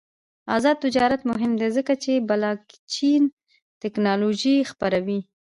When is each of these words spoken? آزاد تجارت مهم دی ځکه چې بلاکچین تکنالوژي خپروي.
آزاد 0.55 0.77
تجارت 0.85 1.21
مهم 1.31 1.51
دی 1.59 1.69
ځکه 1.77 1.93
چې 2.03 2.25
بلاکچین 2.29 3.23
تکنالوژي 3.83 4.55
خپروي. 4.71 5.19